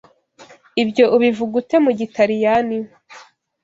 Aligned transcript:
Ibyo 0.81 1.05
ubivuga 1.15 1.53
ute 1.61 1.77
mu 1.85 1.91
Gitaliyani? 1.99 2.77